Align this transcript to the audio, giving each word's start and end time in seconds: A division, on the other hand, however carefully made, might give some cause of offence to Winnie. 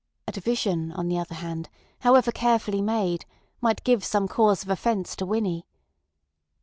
A 0.27 0.31
division, 0.31 0.91
on 0.93 1.09
the 1.09 1.19
other 1.19 1.35
hand, 1.35 1.69
however 1.99 2.31
carefully 2.31 2.81
made, 2.81 3.23
might 3.61 3.83
give 3.83 4.03
some 4.03 4.27
cause 4.27 4.63
of 4.63 4.69
offence 4.69 5.15
to 5.17 5.27
Winnie. 5.27 5.67